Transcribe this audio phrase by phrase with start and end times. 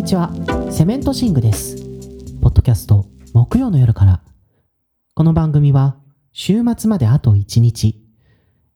[0.00, 0.32] にちは。
[0.72, 1.76] セメントシングです。
[2.40, 4.22] ポッドキャスト木曜の夜から。
[5.12, 5.98] この番組は
[6.32, 8.02] 週末まであと1日。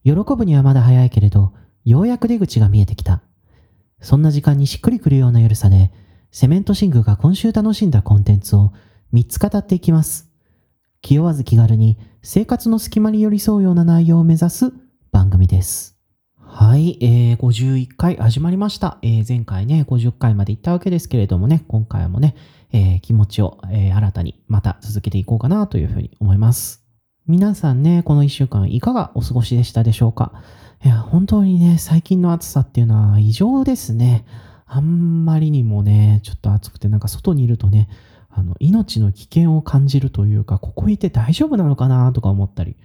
[0.04, 1.54] 喜ぶにはまだ早いけれど
[1.86, 3.22] ようやく出口が見えてきた。
[4.02, 5.92] そんな時間にしっくりくるような夜さで
[6.30, 8.74] セメントシングが今週楽しんだコンテンツを
[9.14, 10.30] 3つ語っていきます。
[11.00, 14.74] 気負わず気軽に生活の隙間に寄り添うような内容を目指す
[15.10, 15.93] 番組です。
[16.56, 18.98] はい、えー、51回始まりました。
[19.02, 22.36] えー、前回ね、50回まで行ったわけですけれどもね、今回もね、
[22.72, 26.84] えー、気持ちを、えー、新たにまた続けていこうかなというふうに思います。
[27.26, 30.44] 皆さんね、この1週間いかがお過ごしでしたでしょうか？
[30.84, 34.24] いや、本当にね、最近の暑さっていうのは異常ですね。
[34.64, 37.88] あんまりにもね、ちょっと暑くて、なんか外にいるとね、
[38.30, 42.76] あの、命の危険を感じるというか、ここいて大丈夫なのかなとか思ったり、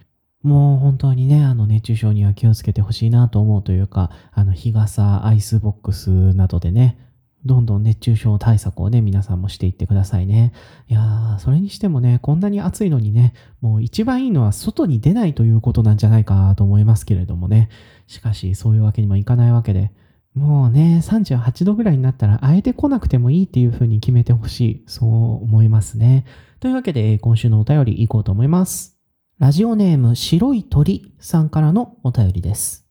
[0.41, 6.97] もう本当にね、あの熱中症には気をつけてほしいなと思うというか、あの日傘、アイスボックスなどでね、
[7.45, 10.53] どんどん熱中症対策をね、皆さんもしていってくださいね。
[10.87, 17.69] いやー、それにしてもね、こんなに暑いのにね、もう一番いいのは外に出ないということなんじゃないかと思いますけれどもね。
[18.07, 19.91] しかし、そういうわけにもいかないわけで、
[20.33, 24.83] もうね、38度ぐらいになったら、あえて来なくてもいいっていう風に決めてほしい。
[24.87, 26.25] そう思いますね。
[26.59, 28.98] というわけで、今週のお便り行こうと思います。
[29.39, 32.85] ラジオネーム白い鳥さんからのお便りです。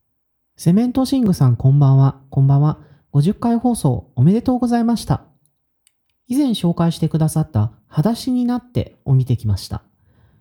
[0.56, 2.22] セメントシングさんこんばんは。
[2.30, 2.78] こんばんは。
[3.12, 5.24] 50回放送おめでとうございました。
[6.26, 9.82] 以前紹介してくださった裸足になってを見てきました。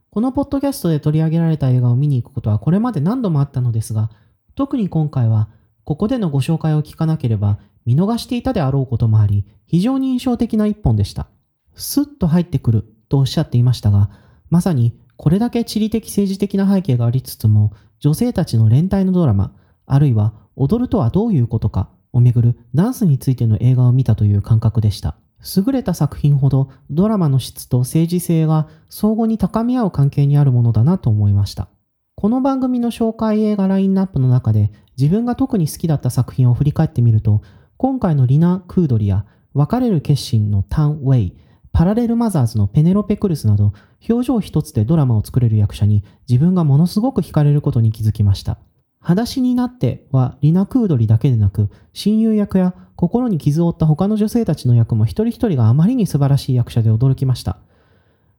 [0.10, 4.10] このポッドキャストで取り上げられた映画を見に行くことはこれまで何度もあったのですが、
[4.56, 5.50] 特に今回は
[5.84, 11.28] ここでのご紹介を聞かなければ見逃していたであろうこともあり、非常に印象的な一本でした。
[11.76, 14.10] スッと入ってくるとおっしゃっていましたが、
[14.50, 19.54] まさにこれだけ地理的政治的な背景がありつつも、女性たちの連帯のドラマ、
[19.88, 25.18] あるいは踊るとはどういうことかをめぐるダンスについての映画を見たという感覚でした。
[25.56, 31.68] 優れた作品ほどドラマの質と政治性が相互に高み合う関係にあるものだなと思いました。
[32.16, 37.42] この番組の紹介映画ラインナップの中で自分が特に好きだった作品を振り返ってみると、
[37.78, 41.38] 今回のリナ・クードリや別れる決心のタン・ウェイ、
[41.78, 43.72] パラレルマザーズのペネロペ・クルスなど、
[44.10, 48.58] 表情一つでドラマを作れる役者に自分がものすごく惹かれることに気づきました。
[49.00, 57.60] 裸足になってはリナ・クードリだけでなく、親友役や心に傷を負った他の女性たちの役も一人一人があまりに素晴らしい役者で驚きました。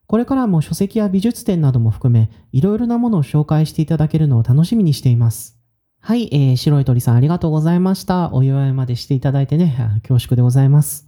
[0.08, 5.56] これからも書籍や美術展なども含め、いろいろなものを紹介していただけるのを楽しみにしています。
[6.00, 8.34] はい、えー、白い鳥さんありがとうございました。
[8.34, 11.07] お祝いまでしていただいてね、恐縮でございます。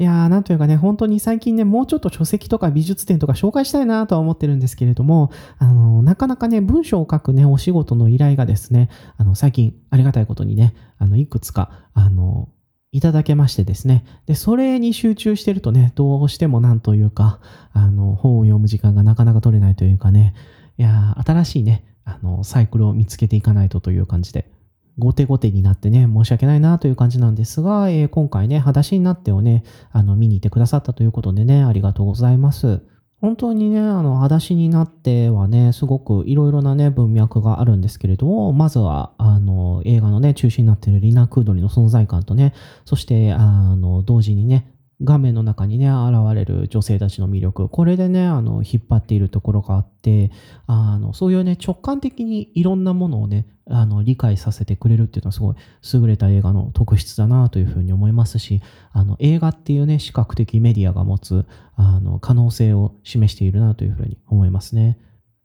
[0.00, 12.48] いやー、なんというかね、本当に最近ね、もうちょっと書籍とか美術展とか紹介したいなとは思ってるんですけれども、あの、なかなかね、文章を書くね、お仕事の依頼がですね、あの、最近ありがたいことにね、あの、いくつか、あの、
[12.92, 14.06] いただけましてですね。
[14.24, 17.38] で、それに集中してるとね、どうしてもなんというか、
[17.74, 20.32] あの、本を読む時間がなかなか取れないというかね、
[20.78, 24.50] いや新しいね、あの、サイクルを見つけていかないとという感じで、
[24.98, 32.82] 後手後手になってね、申し訳ないなという感じなんですが、えー、今回ね、裸足になってをね、あの、見に行ってくださったということでね、ありがとうございます。
[33.20, 42.54] 本当にね、あの、裸足になってはね、すごくいろいろなね、文脈があるんですけれども、まずは、あの、映画のね、中心になっているリナ・クードリの存在感とね、
[42.86, 44.72] そして、あの、同時にね、
[45.02, 50.30] 画面の中にね、現れる女性たちの魅力、これでね、あの、引っ張っているところがあって、
[50.66, 55.54] あの、そういうね、直感的にいろんなものをね、あの、理解させてくれるっていうのはすごい
[56.02, 58.60] 優れた映画の特質だなというふうに思いますし、
[58.92, 61.46] あの、映画っていうね、視覚的メディアが持つ、
[61.76, 64.98] あの、可能性を示しているなというふうに思いますね。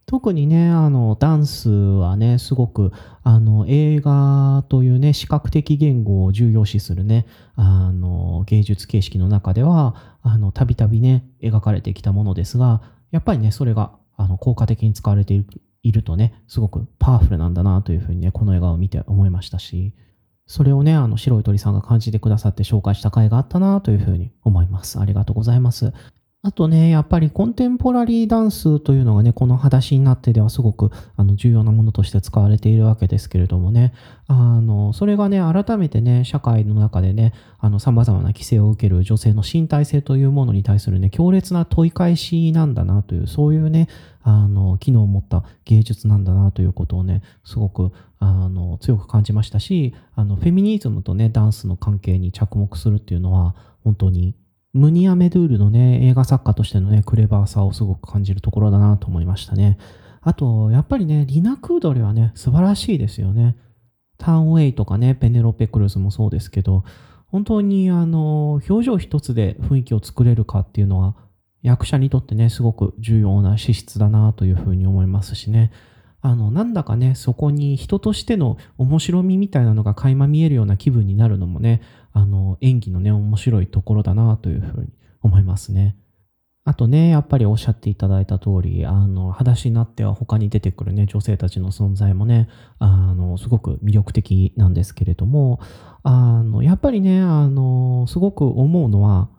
[0.08, 2.92] 特にね、あの、ダンスはね、すごく、
[3.24, 15.46] あの、映画というね、視覚的言語を重要視するね、あの、芸術形式の中では、あの、たびたびね、描かれてきたものですが、やっぱりね、それが、あの、効果的に使われている
[15.86, 19.94] いるとね、すごくパワフルなんだなというふうにね、この映画を見て思いましたし、
[20.48, 25.00] それをね、あの、白い鳥さんが感じてくださって紹介した回があったなというふうに思います。
[25.00, 25.94] ありがとうございます。
[26.46, 33.96] あとね、やっぱりコンテンポラリーダンスというのがね、この裸足になってではすごくあの重要なものとして使われているわけですけれどもね、
[34.28, 43.90] あの、それがね、改めてね、社会の中でね、あの、様々な規制を受ける女性の身体性というものに対するね、強烈な問い返しなんだなという、そういうね、
[44.22, 54.36] あの、機能を持った芸術なんだなということをね、すごく、あの、強く感じましたし、あの、フェミニズムとね、ダンスの関係に着目するっていうのは、本当に
[54.76, 59.78] ムニア・メドゥールのね、映画作家としてのね、クレバーさをすごく感じるところだなと思いましたね。
[60.22, 63.56] あと、やっぱりね、リナ・クードリはね、素晴らしいですよね。
[64.18, 66.84] ターンウェイとかね、ペネロペ・クルスもそうですけど、
[67.28, 71.16] 本当にあの、表情一つで雰囲気を作れるかっていうのは、
[71.62, 75.72] 役者にとってね、すごく重要な資質だなというふうに思いますしね。
[76.22, 81.82] あの、なんだかね、そこに人としての面白みみたいなのが垣間見えるような気分になるのもね、
[82.16, 84.88] あの、演技のね、面白いところだなというふうに
[85.22, 85.98] 思いますね。
[86.64, 92.48] あとね、やっぱりおっしゃっていただいた通り、あの、裸足になっては他に出てくるね、女性たちの存在もね、
[92.80, 95.60] あの、すごく魅力的なんですけれども、
[96.04, 99.30] あの、やっぱりね、あの、すごく思うのは、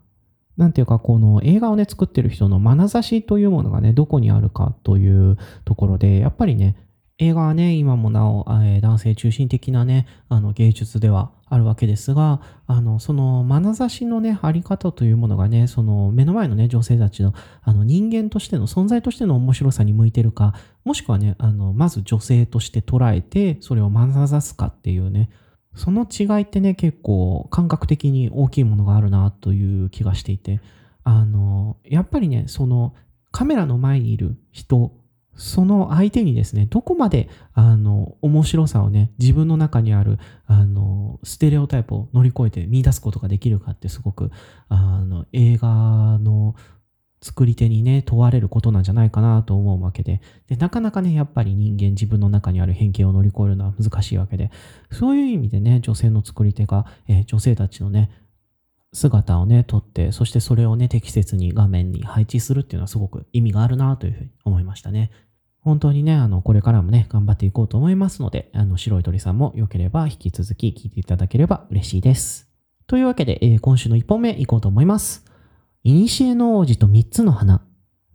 [0.58, 6.76] なんていうか、この映画をね、作ってる人の眼差しというものがね、どこにあるかというところで、やっぱりね、
[7.19, 20.54] 映画はね、今もなお、え、男性中心的なね、あの芸術ではあるわけですが、あの、その眼差しのね、あり方というものがね、その目の前のね、女性たちの、あの人間としての、存在としての面白さに向いてるか、
[20.84, 25.31] もしくはね、あの、まず女性として捉えて、それを眼差すかっていうね、
[25.76, 30.60] その違いってね、結構感覚的に大きいものがあるなという気がしていて、
[31.04, 32.94] あの、やっぱりね、その
[33.31, 34.92] カメラの前にいる人、
[35.37, 44.31] その相手にですね、どこまで、あの、面白さをね、自分の中にある、あの、ステレオタイプを乗り越えて見出すことができるかってすごく、
[44.69, 46.55] あの、映画の
[47.21, 50.21] 作り手にね、問われることなんじゃないかなと思うわけで。
[50.49, 54.50] で、なかなかね、やっぱり人間自分の中にある偏見を乗り越えるのは難しいわけで、
[54.91, 58.11] そういう意味でね、女性の作り手が、え、女性たちのね、
[58.93, 65.11] 姿をね、撮って、そしてそれをね、適切に画面に配置するっていうのはすごく意味があるなというふうに思いましたね。
[65.66, 72.48] 本当にね、あの、これからもね、頑張っていこうと思いますので、あの、白い鳥さんも良ければ引き続き聞いていただければ嬉しいです。
[72.86, 75.24] というわけで、えー、今週の1本目いこうと思います。
[75.82, 77.66] イニシエの王子と3つの花、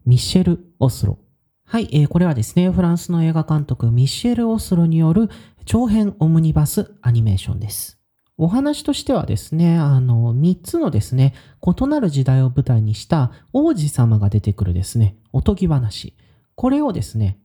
[0.05, 1.19] ミッシェル・オスロ。
[1.65, 5.29] はい、えー、これはですね、フランスの映画監督ミッシェル・オスロによる
[5.65, 7.99] 長編オムニバスアニメーションです。
[8.37, 16.15] お話としてはですね、あの、3つのですね、異なる時代を舞台にした王子様が出てくるですね、おとぎ話。
[16.61, 17.39] これをですね、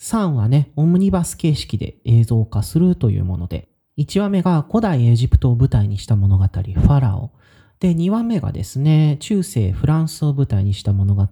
[0.00, 3.68] 3話ね、オムニバス形式で映像化するというもので、
[3.98, 7.32] 1話目が古代エジプトを舞台にした物語、ファラオ。
[7.78, 11.28] で、2話目がですね、中世フランスを舞台にした物語、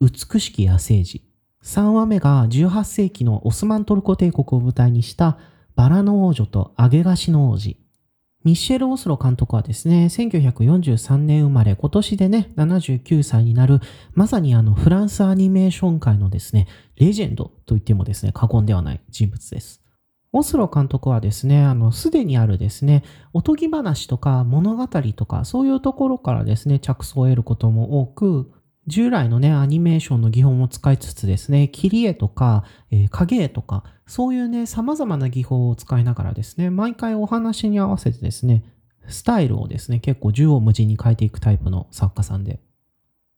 [0.00, 1.28] 美しき野生児。
[1.62, 5.36] 3話目が18世紀のオスマントルコ帝国を舞台にした
[5.74, 7.81] バラの王女とアゲガシの王子。
[8.44, 13.78] ミッシェル・オスロ監督はですね、1943年生まれ、今年でね、79歳になる、
[14.14, 16.66] まさにあのフランスアニメーション界のですね、
[16.96, 19.80] レジェンドと言ってもですね、過言ではない人物です。
[20.32, 28.50] オスロ監督はですね、あの、すでにあるですね、おとぎ話とか物語とか、そういうところからですね、着想を得ることも多く、
[28.86, 38.64] 従来のね、アニメーションの技法も使いつつですね、切り絵とか、えー、影絵とか、そういうね、様々な技法を使いながらですね、毎回お話に合わせてですね、
[39.08, 42.60] スタイルをですね、結構縦横無尽に変えていくタイプの作家さんで、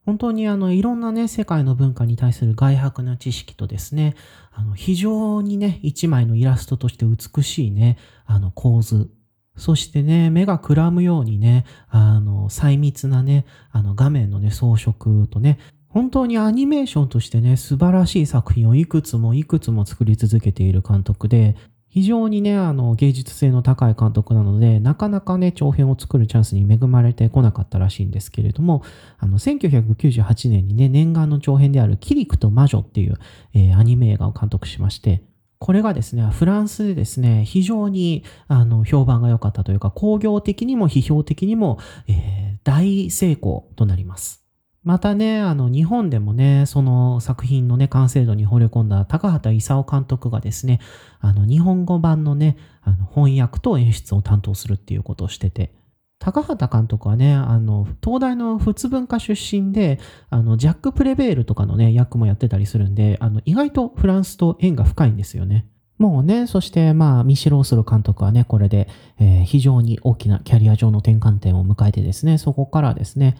[0.06, 4.14] 本当にあの、いろんなね、世界の文化に対する外泊な知識とですね、
[4.52, 9.11] あの、非常にね、一枚のイラストとして美しいね、あの、構図。
[9.56, 15.58] そしてね、目がくらむようにね、あの、細密なね、あの、画面のね、装飾とね、
[15.88, 21.55] 本当にアニメーションとしてね、素晴らしい作品をいくつもいくつも作り続けている監督で、
[21.94, 28.82] 非常にね、あの、芸術性の高い監督なので、なかなかね、長編を作るチャンスに恵まれてこなかったらしいんですけれども、
[29.19, 33.14] あの、1998年にね、念願の長編であるキリクと魔女っていう、
[33.52, 35.22] えー、アニメ映画を監督しまして、
[35.64, 44.44] これがですね、フランスでですね、非常に、あの、評判が良かったというか、工業的にも批評的にも、えー、大成功となります。
[44.82, 50.80] またね、あの、日本でもね、その作品のね、完成度に惚れ込んだ高畑勲監督がですね、
[51.20, 55.72] あの、日本語版のね、あの翻訳と演出を担当するっていうことをしてて、
[56.24, 60.00] 高畑監督はね、あの、東大の仏文化出身で、
[60.31, 65.66] あの、ジャック・プレベールとかのね、役もやってたりするんで、あの、意外とフランスと縁が深いんですよね。
[65.98, 68.88] もうね、そしてまあ、ミシロースル監督はね、これで、
[69.20, 73.36] えー、非常に大きなキャリア上の転換点を迎えてですね、そこからですね、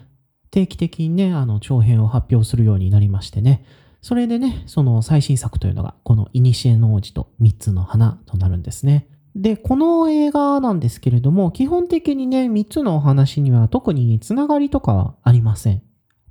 [0.50, 3.64] 定期的にね、あの、長編を発表するようになりましてね、
[4.02, 9.08] それでね、その最新作というのが、このイニシエの王子と三つの花となるんですね。
[9.36, 15.82] で、この映画なんですけれども、基本的にね、三つのお話には特につながりとかはありません。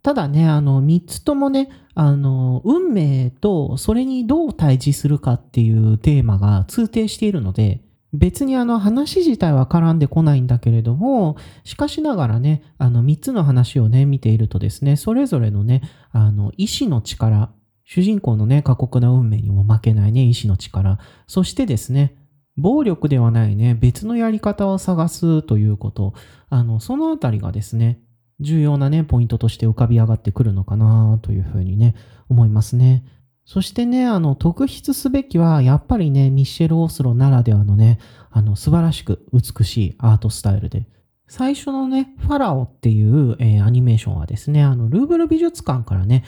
[0.01, 7.81] ただね、あの、三つともね、あの、運命とそれにどう対峙するかっていうテーマが通底しているので、
[8.13, 15.81] 別にあの話自体は絡んでこないんだけれども、しかしながらね、あの3つの話をね、見ているとですね、それぞれのね、
[16.11, 17.49] あの意志の力、
[17.83, 22.15] 主人公のね、過酷な運命にも負けないね、意志の力、そしてですね、
[22.57, 26.13] 暴力ではないね、別のやり方を探すということ、
[26.49, 27.99] あの、そのあたりがですね、
[28.39, 31.95] 重要なね、ポイントとして浮かび上がってくるのかなというふうにね、
[32.29, 33.03] 思いますね。
[33.45, 40.87] そしてね、あの、特筆すべきは、やっぱりね、ミッシェル・オスロならではのね、あの、素晴らしく美しいアートスタイルで、
[41.27, 46.23] 最初のね、ファラオっていう、えー、アニメーションはですね、あの、ルーブル美術館からね、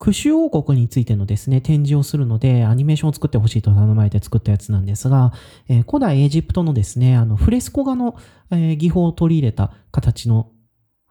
[0.00, 5.34] クシュ王国についてのですね、展示をするので、アニメーションを作ってほしいと頼まれて作ったやつなんですが、
[5.68, 8.16] えー、古代エジプトのですね、あの、フレスコ画の、
[8.50, 10.50] えー、技法を取り入れた形の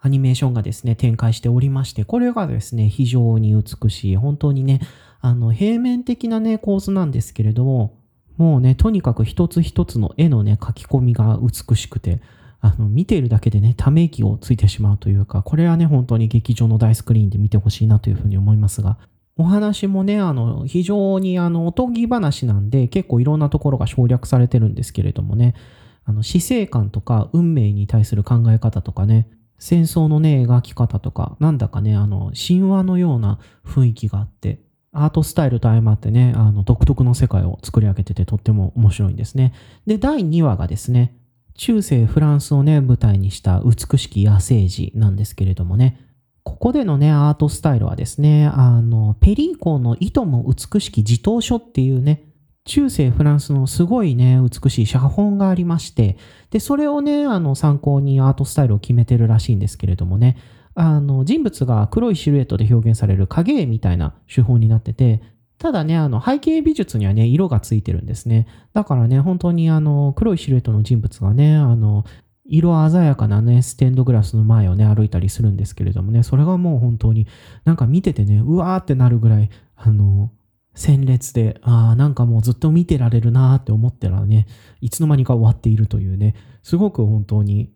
[0.02, 4.82] アニメーションがですね、展開しておりまして、これがですね、非常に美しい、本当にね、
[5.22, 8.00] あの、平面的なね、構図なんですけれども、
[8.38, 12.22] もうね、とにかく一つ一つの絵のね、書き込みが美しくて、
[12.62, 18.98] あの、見ているだけでね、ため息をついてしまうというか、これはね、本当に劇場の大スクリーンで見てほしいなというふうに思いますが、
[19.38, 25.56] お話もね、あの、非常にあの、おとぎ話なんで、結構いろんなところが省略されてるんですけれどもね、
[26.04, 34.62] あの、死生観とか運命に対する考え方とかね、戦争のね、描き方とか、なんだかね、あの、神話のような雰囲気があって、
[34.92, 39.54] アートスタイルと相まってね、あの、独特の世界を作り上げててとっても面白いんですね。
[39.86, 41.16] で、第2話がですね、
[41.60, 46.00] 中世フランスをね、舞台にした美しき野生児なんですけれどもね、
[46.44, 52.24] ここでのね、アートスタイルはですね、あの、ペリーコの糸も美しき自答書っていうね、
[52.64, 56.18] 中世フランスのすごいね、美しい写本がありまして、
[56.50, 60.38] で、それをね、あの、参考にアートスタイルを決めてるらしいんですけれどもね、
[60.76, 65.22] あの、人物が黒いシルエットで表現される影絵みたいな手法になってて、
[65.60, 68.48] ただね、あの、背景美術にはね、色がついてるんですね。
[68.74, 72.06] だからね、本当にあの、黒いシルエットの人物がね、あの、
[72.46, 77.28] 色鮮やかなね、ステンドグラスの前をね、歩いたりするんですけれどもね、それがもう本当に
[77.66, 80.32] なんか見ててね、うわーってなるぐらい、あの、
[80.74, 84.48] 鮮烈で、ああ、なんかもうずっと見てられるなーって思ったらね、
[84.80, 87.72] いつの間にか終わっているというね、すごく本当に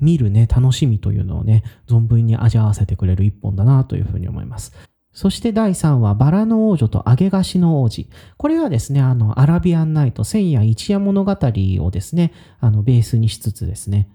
[0.00, 4.72] 見るね、楽しみというのをね、存分に味わわせてくれる一本だなというふうに思います。
[5.12, 8.08] そして第3話、バラの王女と揚げ菓子の王子。
[8.38, 14.08] これはですね、あの、アラビアンナイト、千夜一夜物語をですね、あの、ベースにしつつですね、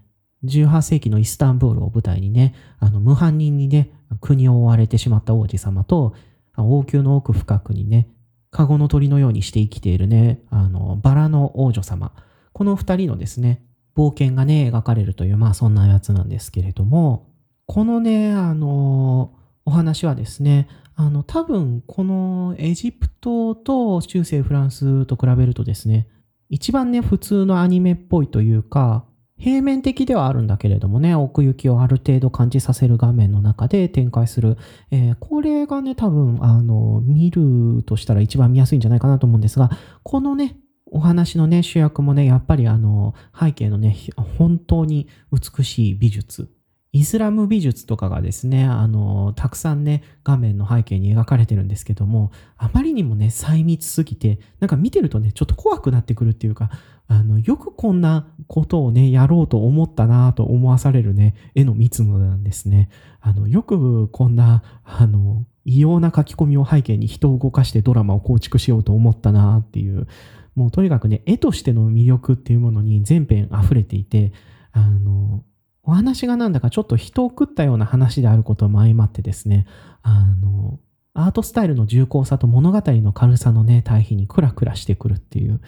[0.44, 6.13] 18世紀のイスタンブールを舞台にね、あの、無犯人にね、国を追われてしまった王子様と、
[6.58, 8.08] 王宮の奥深くにね、
[8.50, 12.12] カゴの鳥のようにして生きているね、あの、バラの王女様。
[12.54, 13.62] この二人のですね、
[13.96, 17.27] 冒険がね、描かれるという、まあそんなやつなんですけれども、
[17.66, 19.34] このね、あの、
[19.66, 20.68] お話はですね、
[21.00, 26.08] あの、多分、このエジプトと中世フランスと比べるとですね、
[26.50, 29.06] 一番ね、普通のアニメっぽいというか、
[29.38, 34.58] 平面的ではあるんだけれどもね、奥行きをある程度感じさせる画面の中で展開する。
[34.89, 39.70] えー、これがね、多分、あの、見るとしたら一番見やすいんじゃないかなと思うんですが、
[40.01, 43.96] このね、お話のね、主役もね、やっぱりあの、背景のね、
[44.39, 46.50] 本当に美しい美術。
[46.94, 56.70] イスラム美術とかがですね、あの、たくさんね、画面の背景に描かれてるんですけども、あまりにもね、細密すぎて、なんか見てるとね、ちょっと怖くなってくるっていうか、
[57.08, 62.89] あの、よくこんなことをね、やろうと思ったなと思わされるね、絵の密度なんですね。
[63.22, 70.08] あの、よくこんな、あの、異様な書き込みを背景に人を動かしてドラマを構築しようと思ったなっていう、
[70.56, 74.32] もうとにかくね、絵としての魅力っていうものに全編溢れていて、
[74.72, 75.44] あの、
[75.88, 79.65] お話がなんだかちょっと人を食ったような話であることも相まってですね、
[80.03, 80.79] あの、
[81.13, 85.62] アートスタイルの重厚さと物語の軽さのね、対比にクラクラしてくるっていう、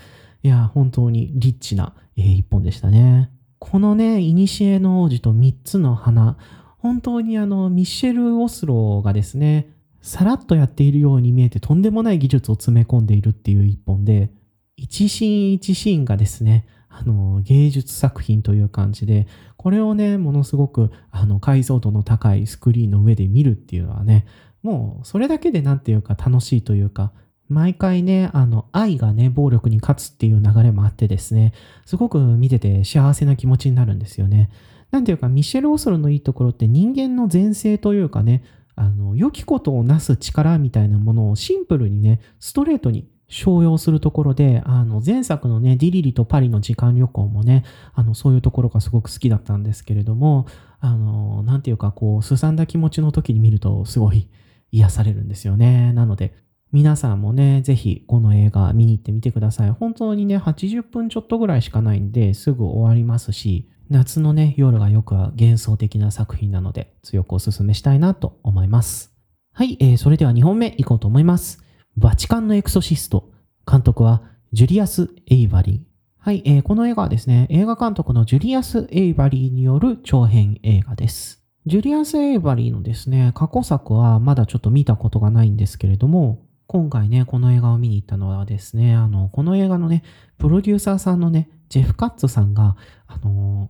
[0.44, 3.32] いや、本当にリッチな、えー、一本でしたね。
[3.60, 6.38] このね、イニシエの王子と三つの花、
[6.80, 14.32] 本当にあの、ミッシェル・オスローがですね、さらっとやっているように見えてとんでもない技術を詰め込んでいるっていう一本で、
[14.76, 19.28] 一シーン一シーンがですね、あの、芸術作品という感じで、
[19.60, 24.26] これをね、ものすごく、あの、解像度の高いスクリーンの上で見るっていうのはね、
[24.64, 27.12] もう、それだけでなんていうか楽しいというか、
[27.50, 31.52] 毎回ね、あの、愛がね、暴力に勝つっていう流れもあってですね、
[31.86, 34.50] すごく見てて幸せな気持ちになるんですよね。
[34.92, 50.48] なんていうか、ミシェル・オソロのいいところって人間の前世というかね、あの、良きことをなす力みたいなものをシンプルにね、ストレートに商用するところで、あの、前作のね、ディリリとパリの時間旅行もね、あの、そういうところがすごく好きだったんですけれども、
[50.80, 54.28] あの、なんていうか、こう、すさんだ気持ちの時に見ると、すごい
[54.72, 55.94] 癒されるんですよね。
[55.94, 56.34] なので、
[56.72, 59.72] 皆さんもね、ぜひこの映画見に行ってみてください。
[59.72, 69.12] 本当にね、80分ちょっとぐらいしかないんで、すぐ終わりますし、夏のね、夜がよくは幻想的な作品なので、強くお勧めしたいなと思います。
[69.52, 71.64] はい、えー、それでは2本目いこうと思います。
[72.00, 73.30] バチカンのエクソシスト。
[73.70, 75.80] 監督はジュリアス・エイバリー。
[76.18, 81.44] はい、えーこの映画はですね、映画監督のジュリアス・エイバリーによる長編映画です。
[81.66, 90.04] ジュリアス・エイバリーのですね、過去作はまだちょっと見たことがないんですけれども、今回ね、この映画を見に行ったのはですね、あの、この映画のね、
[90.38, 92.78] プロデューサーさんのね、ジェフ・カッツさんが、
[93.08, 93.70] あの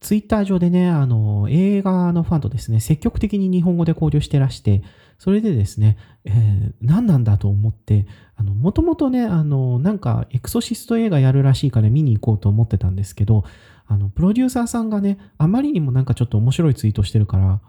[0.00, 4.82] ツイッター上でね、あの、映画のファンとですね、積極的に日本語で交流してらして、
[5.18, 8.06] それでですね、えー何なんだと思って、
[8.38, 13.44] もともとね、あの、なんか、エクソシスト映画やるらしいから見に行こうと思ってたんですけど、
[13.86, 17.60] あの、プロデューサーさんがね、あまりにもなんかちょっと面白いツイートしてるから、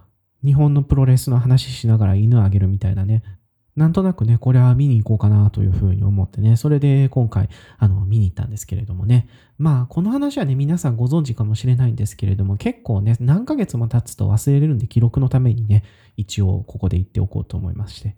[0.44, 3.24] 日本のプロレスの話しながら犬あげるみたいなね、
[3.78, 9.30] なんとなくね、これは見に行こうかなというふうに思ってね、それで今回、あの、見に行ったんですけれどもね。
[9.60, 15.84] まあ、この話はね、皆さんご存知かもしれないんですけれども、結構ね、何ヶ月も経つと忘れれるんで、記録のためにね、
[16.18, 18.16] 一応ここで言っておこうと思いまして。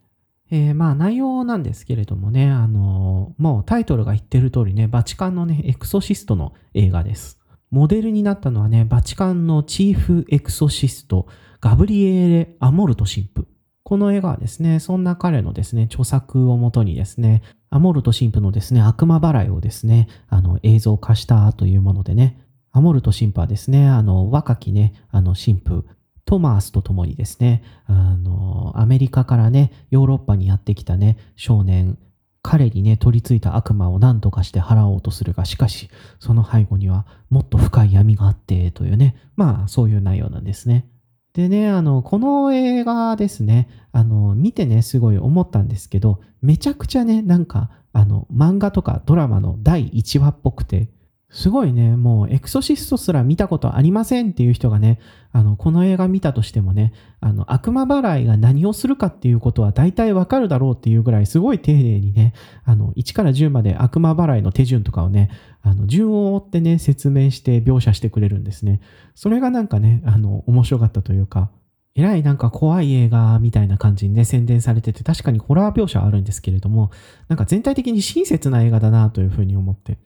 [0.51, 7.39] えーまあ内容なんですけれどもね、あのーもうタイトルが言ってる通りね、バチカンのね、エクソシストの映画です。
[7.69, 11.27] モデルになったのはね、バチカンのチーフエクソシスト、
[11.61, 13.58] ガブリエーレ・アモルト神父。
[13.89, 17.41] この映画はですね、そんな彼のですね、著作をもとにですね、
[17.71, 22.39] アモルト神父のですね、悪魔払いをですね、あの、映像化したというものでね、
[22.71, 25.85] アモルト神父はですね、あの、若きね、あの、神父、
[26.25, 31.97] トマースと共にですね、あの、アメリカからね、ヨーロッパにやってきたね、少年、
[32.43, 40.85] 彼にね、取り付いた悪魔を何とかして払おうとするが、しかし、その背後にはもっと深い闇があって、というね、まあ、そういう内容なんですね。
[41.33, 50.89] でね、あの、この映画ですね、あの、見てね、すごい思ったんですけど、めちゃくちゃね、なんか、あの、漫画とかドラマの第1話っぽくて、
[51.31, 54.99] すごいね、もうエクソシストすら見たことありませんっていう人がね、
[55.31, 62.33] あの、この映画見たとしてもね、あの、悪魔払いが何をするかっていうことは大体わかるだろうっていうぐらいすごい丁寧にね、
[62.65, 65.29] あの、1から10まで悪魔払いの手順とかをね、
[65.61, 68.81] あの、順を追ってね、説明して描写してくれるんですね。
[69.15, 71.51] それがなんかね、あの、面白かったというか、
[71.95, 76.91] えらいなんか怖い映画みたいな感じにね、宣伝されてて、確かにホラー描写あるんですけれども、
[77.27, 79.97] なんか全体的に親切な映画だなというふうに思って、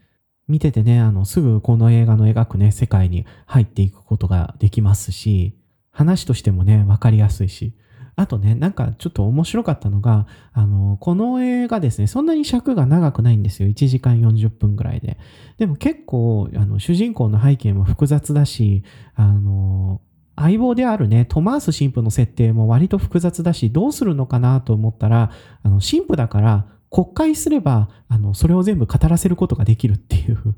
[0.47, 5.57] 見ててね、あの、すぐこの映画の描くね、世界に入っていくことができますし、
[5.91, 7.75] 話としてもね、わかりやすいし、
[8.15, 13.69] あとね、なんかちょっと面白かったのが、あの、この映画ですね、そんなに尺が長くないんですよ。
[13.69, 15.17] 1時間40分ぐらいで。
[15.57, 18.83] でも結構、あの、主人公の背景も複雑だし、
[19.15, 20.01] あの、
[20.35, 25.31] 相棒であるね、トマース神父の設定も割と複雑だし、どうするのかなと思ったら、
[25.63, 30.55] あの、神父だから、国会すれば、あの、それを全部語らせることができるっていう、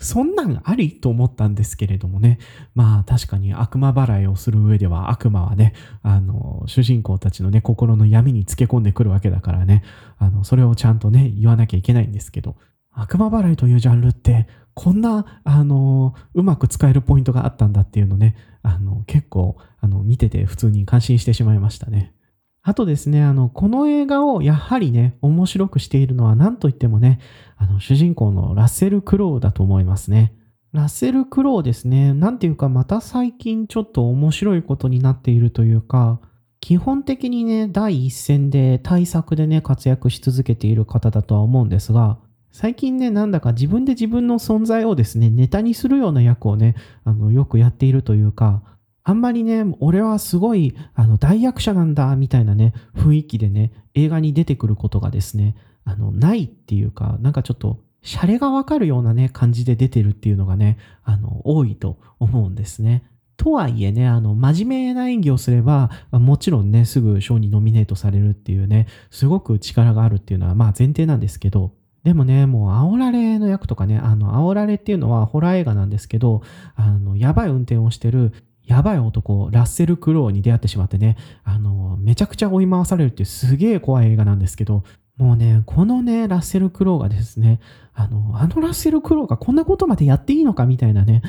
[0.00, 2.38] そんなんありと思ったんですけれどもね。
[2.74, 9.84] まあ確かに悪魔払いをする上では悪魔はね、あの、主人公たちのね、心の闇につけ込んでくるわけだからね、
[10.18, 12.56] あの、それをちゃんとね、言わなきゃいけないんですけど、
[12.92, 22.14] 悪魔払いというジャンルって、こんな、あの、うまく使えるポイントがあったんだっていうのね、あの、結構、あの、見てて普通に感心してしまいましたね。
[22.62, 27.18] あとですね、あの、この映画をやはりね、面白くしているのは何と言ってもね、
[27.60, 30.34] あの、主人公のラッセル・クロウだと思いますね。
[30.72, 36.20] ラッセル・クロウですね、なんていうかまた最近ちょっと面白いことになっているというか、
[36.60, 42.18] 基本的にね、第一線で大作でね、活躍し続けている方だとは思うんですが、
[42.50, 48.62] 最近ね、なんだか自分で自分の存在をですね、ネタにするような役をね、あの、よくやっているというか、
[49.02, 63.04] あんまりね、俺はすごい、あの、大役者なんだ、みたいなね、雰囲気でね、映画に出てくることがですね、あの、ないっていうか、なんかちょっと、シャレがわかるようなね、感じで出てるっていうのがね、あの、多いと思うんですね。
[63.36, 71.72] とはいえね、あの、真面目な演技をすれば、もちろんね、すぐ賞にノミネートされるっていうね、すごく力があるっていうのは、まあ前提なんですけど、
[72.04, 76.42] でもね、もう、煽られの役とかね、あの、煽られっていうのはホラー映画なんですけど、
[76.74, 78.32] あの、やばい運転をしてる、
[78.64, 84.84] やばい男、ラッセル・クロウに出会ってしまってね、あの、めちゃくちゃ追い回されるっていうすげえ怖い映画なんですけど、
[85.20, 87.60] もうね、このね、ラッセル・クロウがですね、
[87.92, 91.20] あの、あのラッセル・クロウがこんなことまでやっていいのかみたいなね、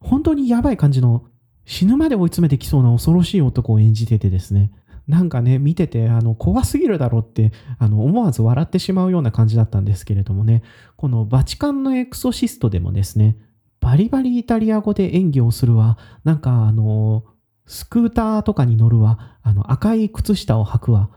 [0.00, 1.26] 本当にやばい感じの、
[1.66, 4.72] 死ぬまで追い詰めてきそうな恐ろしい男を演じててですね、
[5.06, 10.62] なんかね、見てて、あの、怖すぎるだろうって、あの、思わず笑ってしまうような感じだったんですけれどもね、
[10.96, 13.36] このバチカンのエクソシストでもですね、
[13.80, 17.24] バリバリイタリア語で演技をするわ、なんかあの、
[17.66, 21.10] スクーターとかに乗るわ、あの、赤い靴下を履くわ、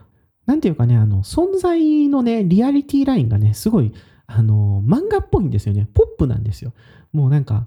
[0.48, 3.92] なんていうかね、あの、存在のね、リアリティラインがね、すごい、
[4.26, 5.86] あの、漫画っぽいんですよね。
[5.92, 6.72] ポップなんですよ。
[7.12, 7.66] もうなんか、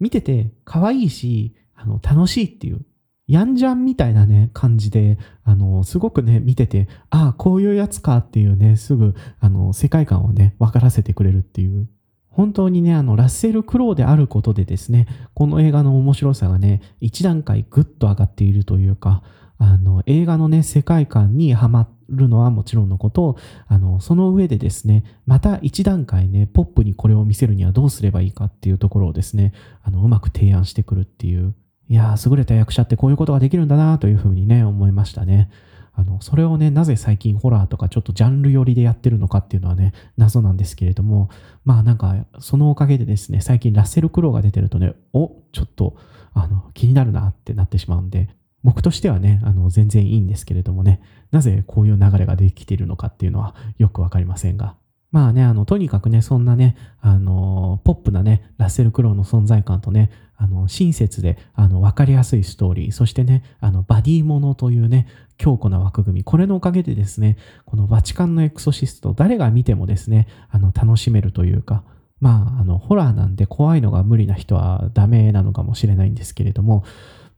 [0.00, 2.82] 見てて可愛いし、あの、楽しいっていう、
[3.26, 11.88] ヤンジャンみたいなね、感じで、あの、すごくね、見てて、ああ、こういうやつかっていうね、すぐ、あの、世界観をね、分からせてくれるっていう。
[12.28, 19.22] 本当にね、あの、ラッセル・クロウであることでですね、この映画の面白さがね、一段階ぐっと上がっているというか、
[19.60, 23.36] あの、映画のね、世界観にはまるのはもちろんのこと、
[23.68, 31.54] あの、その上でですね、また一段階ね、ポップにこれを見せるにはどうすればいいかっていうところをですね、あの、うまく提案してくるっていう、
[31.88, 35.50] いやー、優れた役者ってこういうことができるんだなというふうにね、思いましたね。
[35.92, 41.28] あの、それをね、なぜ最近ホラーとかちょっとジャンル寄りでやってるのかっていうのはね、謎なんですけれども、
[41.64, 45.96] まあなんか、そのおかげでですね、最近ラッセル・クロウが出てるとね、お、ちょっと、
[46.32, 48.30] あの、気になるなってなってしまうんで、
[48.62, 54.74] 僕としてはね、あの、全然いいんですけれどもね、なぜこういう流れができているのかっていうのはよくわかりませんが。
[55.12, 71.82] まあね、あの、とにかくね、そんなね、あの、ポップなね、ラッセル・クロウの存在感とね、あの、親切で、あの、わかりやすいストーリー、そしてね、あの、バディものというね、強固な枠組み、これのおかげでですね、このバチカンのエクソシスト、誰が見てもですね、あの、楽しめるというか、
[72.20, 76.84] まあ、あの、ホラーなんで怖いのが無理な人はダメなのかもしれないんですけれども、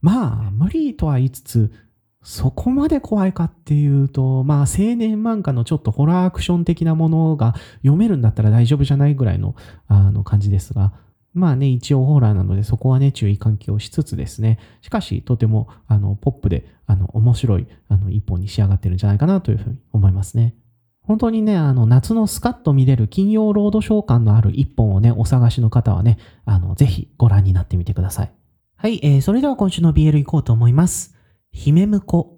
[0.03, 1.71] まあ、無理とは言いつつ、
[2.21, 9.55] そこまで怖いかっていうと、まあ、青年漫画のちょっとホラーアクション的なものが読めるんだったら大丈夫じゃないぐらいの、
[9.87, 10.93] あの、感じですが、
[11.33, 20.53] まあね、一応ホラーなので、そこはね、注意喚起をしつつですね、しかし、とても、あの、ポップで、あの、面白い、あの、一本に仕上がってるんじゃないかなというふうに思いますね。
[20.99, 28.31] 本当にね、あの、夏のスカッと見れる金曜ロードショー感のある一本をね、お探しの方はね、あの、ぜひご覧になってみてください。
[28.83, 31.15] はい、えー、それでは今週の BL 行こうと思います。
[31.53, 32.37] 姫婿、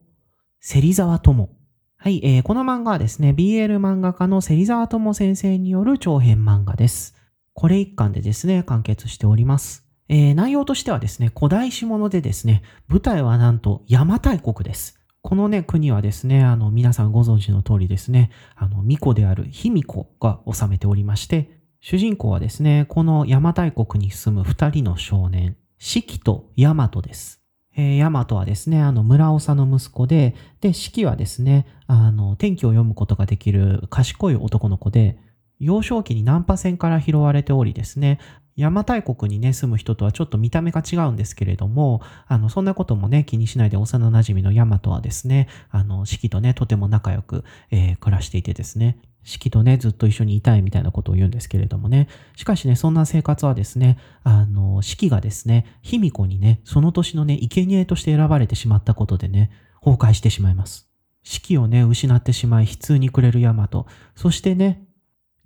[0.60, 1.50] 芹沢智。
[1.98, 7.16] はい、えー、この漫画はですね、BL 漫画家の芹沢智先生による長編漫画です。
[7.54, 9.88] これ一巻でですね、完結しております。
[10.08, 15.00] えー、内容としてはですね、古代史物でですね、舞台はなんと邪馬台国です。
[15.24, 27.42] このね、国はですね、あの、皆さんご存知の通りですね、あの、巫女である卑弥呼が治めておりまして、主人公はですね、この邪馬台国に住む二人の少年、四季と大和です。
[27.78, 35.18] えー、大和はですね、あの、村長の息子で、で、四季はですね、あの、天気を読むことができる賢い男の子で、
[35.60, 38.20] 幼少期にナンパ船から拾われておりですね、
[38.58, 52.08] 邪馬台国にね、住む人とはちょっと見た目が違うんですけれども、あの、そんなこともね、気にしないで幼馴染の大和はですね、あの、四季とね、とても仲良く、えー、暮らしていてですね、四季とね、ずっと一緒にいたいみたいなことを言うんですけれどもね。
[52.36, 59.52] しかしね、そんな生活はですね、あの、四季がですね、卑弥呼にね、その年のね、生贄として選ばれてしまったことでね、
[59.84, 60.88] 崩壊してしまいます。
[61.24, 63.86] 四季をね、失ってしまい、悲痛に暮れる大和。
[64.16, 64.86] そしてね、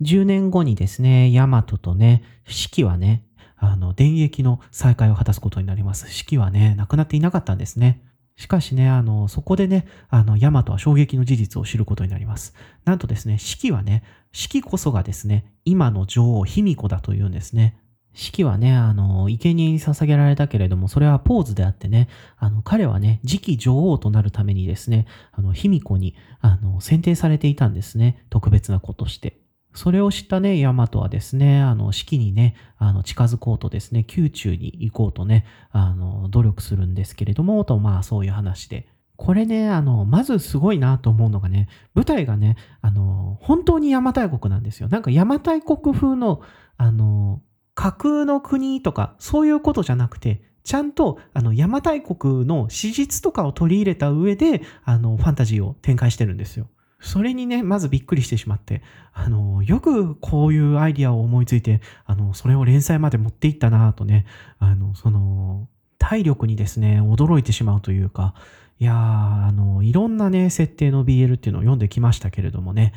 [0.02, 3.24] 10年後にですね、大和とね、四季はね、
[3.56, 6.10] あの、電撃の再会を果たすことになります。
[6.10, 8.02] 四季はね、亡くなっていなかったんですね。
[8.40, 12.54] しかしね、あの、そこでね、あの、ヤマトは衝撃の事実を知ることになります。
[12.86, 17.76] なんとですね、四季はね、四季こそがですね、今の女王、卑弥呼だというんですね。
[18.14, 28.24] 四季はね、あの、生贄に捧げられたけれども、それはポーズであってね、あの、彼はね、次期女王となるためにですね、あの、卑弥呼に、あの、選定されていたんですね。
[28.30, 29.38] 特別な子として。
[29.72, 38.88] それを知ったね、ヤマトはですね、あの、四季にね、あの、近づこうとですね、宮中に行こうとね、あの、努力するんですけれども、と、まあ、そういう話で。
[39.16, 44.88] これね、あの、まずすごいなと思うのがね、舞台がね、あの、本当に邪馬台国なんですよ。
[44.88, 46.40] なんか邪馬台国風の、
[46.76, 47.42] あの、
[47.74, 56.68] 架空の国とか、そういうことじゃなくて、ちゃんと、あの、邪馬台国の史実とかを取り入れた上で、あの、ファンタジーを展開してるんですよ。
[57.00, 58.82] それにね、まずびっくりしてしまって、
[59.12, 64.26] あの、よくこういうアイディアを思いついて、あの、それを連載まで持っていったなとね、
[64.58, 68.34] あの、その、体力にですね、驚いてしまうというか、
[68.78, 72.92] いやー、あの、いろんなね、設定の BL っていうのを読んできましたけれどもね、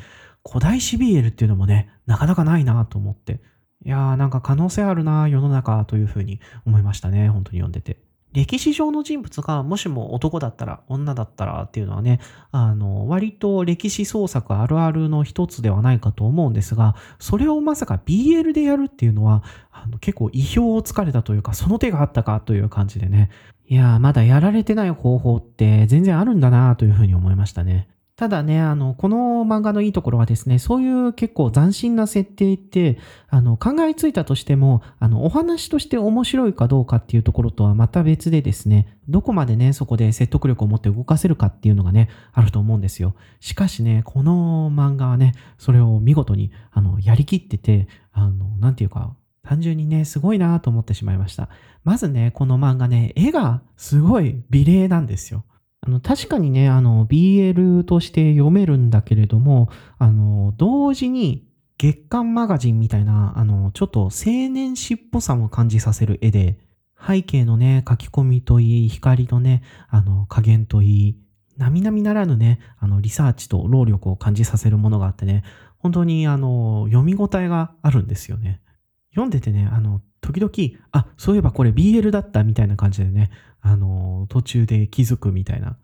[0.46, 3.40] 古代史 BL っていうのもね、なかなかないなと思って、
[3.84, 8.03] いやー、なんか可能性あるな世の中というふうに思いましたね、本当に読んでて。
[8.34, 12.20] 歴史上の人物がもしも男だったら女だったらっていうのはね、
[12.50, 23.30] あの、割と歴史創作あるあるの一つではないかと思うんですが、それをまさか BL でやるっていうのは、あの結構意表をつかれたというか、その手があったかという感じでね、
[23.68, 27.88] いや、まだやられてない方法って全然あるんだなというふうに思いましたね。
[28.16, 32.96] ただね、あの、この漫画のいいところはですね、そういう結構斬新な設定って、
[33.28, 43.16] あの、考えついたとしても、あの、お話として面白いかどうかっていうところとはまた別でですね、どこまでね、そこで説得力を持って動かせるかっていうのがね、あると思うんですよ。
[43.40, 51.48] しかしね、この漫画はね、それを見事に、あの、やりきってて、あの、なんていうか、単純にね、すごいなと思ってしまいました。
[51.82, 55.44] まずね、この漫画ね、絵がすごい美麗なんですよ。
[55.86, 59.68] あの確かにね、あの、BL として読めるんだけれども、
[59.98, 64.10] あの、同時に月刊マガジンみたいな、あの、ちょっと青
[64.48, 66.58] 年誌っぽさも感じさせる絵で、
[67.06, 71.18] 背景のね、書き込みといい、光のね、あの、加減といい、
[71.58, 75.44] 並々ならぬね、あの、リサーチと労力を感じさせるものがあってね、
[75.76, 78.62] 本当に、あの、読み応えがあるんですよね。
[79.10, 83.30] 読んでてね、あの、時々、あ、そういえばこれ BL だったみたいな感じでね、
[83.64, 85.76] あの、途中で気づくみたいな。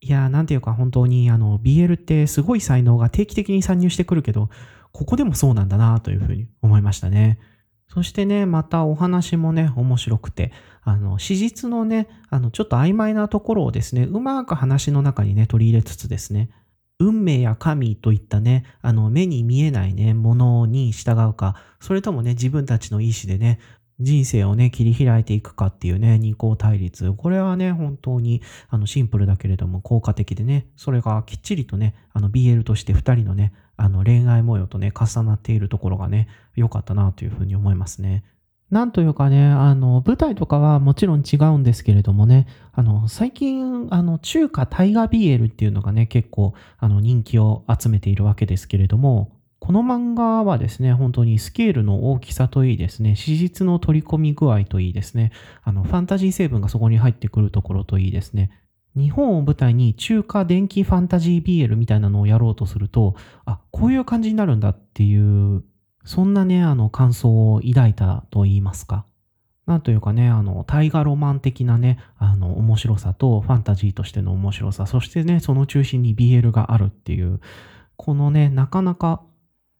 [0.00, 4.50] いやー、なんていうか本当に、あの、BL ってすごい才能が定期的に参入してくるけど、
[4.92, 7.38] ここでもそうなんだなというふうに思いましたね。
[7.88, 16.50] そしてね、またお話もね、面白くて、あの、史実のね、あの、ちょっと曖昧なところをですね、うまく話の中にね、取り入れつつですね、
[16.98, 23.60] 運命や神といったね、あの、目に見えないね、ものに従うか、それともね、自分たちの意志でね、
[24.00, 27.12] 人生をね、切り開いていくかっていうね、二項対立。
[27.12, 38.24] これはね、本当に、あの、シンプルだけれども効果的でね、それがきっちりとね、あの、BL として二人のね、あの、恋愛模様とね、重なっているところがね、良かったなというふうに思いますね。
[38.70, 58.50] なんというかね、あの、舞台とかはもちろん違うんですけれどもね、あの、最近、あの、中華大河 BL っていうのがね、結構、あの、人気を集めているわけですけれども、この漫画はですね、本当にスケールの大きさといいですね、史実の取り込み具合といいですね、あの、ファンタジー成分がそこに入ってくるところといいですね、
[58.96, 65.62] 日本を舞台に中華電気ファンタジー BL みたいなのをやろうとすると、あ、こういう感じになるんだっていう、
[66.04, 69.04] そんなね、あの、感想を抱いたと言いますか。
[69.66, 77.40] なんというかね、あの、大河ロマン的なね、あの、面白さとファンタジーとしての面白さ、そしてね、その中心に BL があるっていう、
[77.96, 79.22] このね、なかなか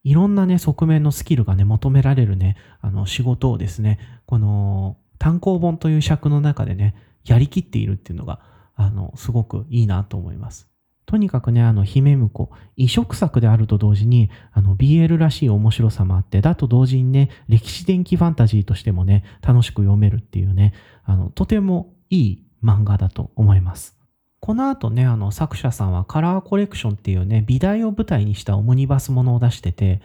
[0.03, 8.41] いろんなね、側面のスキルがね、求められるね、あの、仕事をですね、この、単行本という尺の中でね、やりきっているっていうのが、
[8.75, 10.71] あの、すごくいいなと思います。
[11.05, 20.73] とにかくね、あの、姫婿、異色作であると同時に、あの、BL らしい面白さもあって、だと同時にね、歴史伝記ファンタジーとしてもね、楽しく読めるっていうね、
[21.05, 24.00] あの、とてもいい漫画だと思います。
[24.41, 30.01] この後ね、あの、作者さんはカラーコレクションっていうね、美大を舞台にしたオムニバスものを出してて、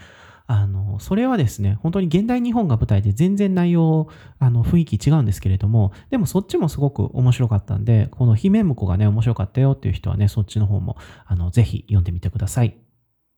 [0.47, 12.75] あの、それはですね、本当に現代日本が舞台で全然内容、あの、雰囲気違うんですけれども、でもそっちもすごく面白かったんで、この姫婿がね、面白かったよっていう人はね、そっちの方も、あの、ぜひ読んでみてください。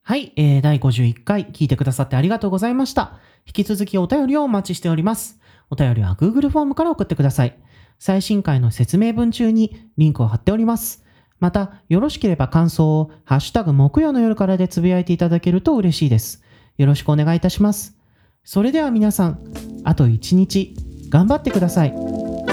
[0.04, 3.20] はい、えー、第51回聞いてくださってありがとうございました。
[3.46, 5.40] 引き続きお便りをお待ちしております。
[5.70, 7.58] お便りは Google フォームから送ってください。
[8.00, 11.04] 最新回の説明文中にリンクを貼っております。
[11.40, 16.44] また、よろしければ感想を、ハッシュタグ木曜の夜からでつぶやいていただけると嬉しいです。
[16.78, 17.96] よろしくお願いいたします。
[18.44, 19.40] それでは皆さん、
[19.84, 20.76] あと一日、
[21.10, 21.94] 頑張ってください。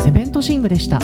[0.02, 1.00] セメントシングでした。